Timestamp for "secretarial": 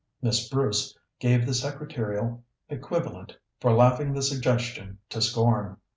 1.53-2.43